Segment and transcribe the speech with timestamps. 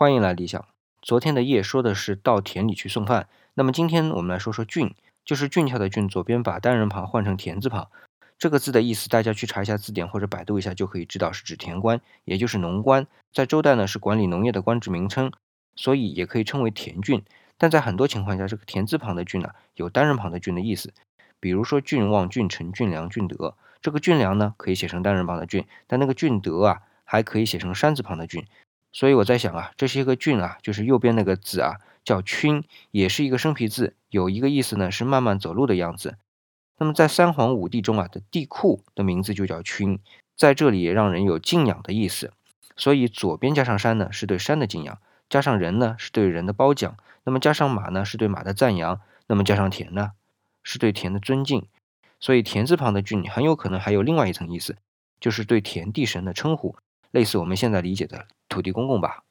[0.00, 0.64] 欢迎来理想。
[1.02, 4.94] 昨天的夜说的是到田里去送饭，那么今天我们来说说俊，
[5.26, 7.90] 就是俊俏的俊，左边把单人旁换成田字旁。
[8.38, 13.06] 这个字的意思，大家去查一下字典或者百度一下就可以知道，是指田官，也就是农官。
[13.30, 15.30] 在周代呢，是管理农业的官职名称，
[15.76, 17.22] 所以也可以称为田郡。
[17.58, 20.94] 但在很多情况下，这个田字旁的郡呢，有单人旁的郡的意思。
[21.38, 28.46] 比如说郡望、郡臣、郡良、郡德，这个郡良呢，可以写成单人旁的郡，但那个郡德啊，还可以写成山字旁的郡。
[28.92, 36.16] 所以我在想啊，这些个郡啊，就是右边那个字啊，叫囷，也是一个生僻字，有一个意思呢，是慢慢走路的样子。
[36.78, 39.98] 那么在三皇五帝中啊的帝喾的名字就叫囷，
[40.34, 42.32] 在这里也让人有敬仰的意思。
[42.76, 44.96] 所以左边加上山呢，是对山的敬仰；
[45.28, 46.94] 加上人呢，是对人的褒奖；
[47.24, 48.96] 那么加上马呢，是对马的赞扬；
[49.26, 50.12] 那么加上田呢，
[50.62, 51.66] 是对田的尊敬。
[52.18, 54.76] 所以田字旁的郡很有可能还有另外一层意思，
[55.20, 56.76] 就是对田地神的称呼。
[57.10, 59.24] 类似我们现在理解的土地公公吧。